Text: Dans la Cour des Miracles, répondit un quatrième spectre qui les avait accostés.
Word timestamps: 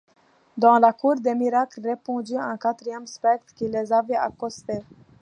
Dans 0.57 0.79
la 0.79 0.93
Cour 0.93 1.13
des 1.17 1.35
Miracles, 1.35 1.81
répondit 1.87 2.35
un 2.35 2.57
quatrième 2.57 3.05
spectre 3.05 3.53
qui 3.53 3.67
les 3.67 3.93
avait 3.93 4.15
accostés. 4.15 4.81